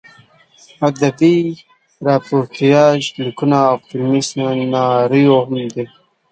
[0.87, 1.35] ادبي
[2.07, 5.85] راپورتاژ لیکونه او فلمي سناریو هم دي.